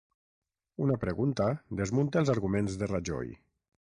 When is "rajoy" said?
2.97-3.31